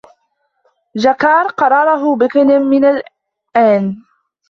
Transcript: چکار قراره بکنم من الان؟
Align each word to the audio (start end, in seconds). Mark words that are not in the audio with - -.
چکار 1.03 1.45
قراره 1.59 1.95
بکنم 2.19 2.61
من 2.69 2.83
الان؟ 2.91 3.83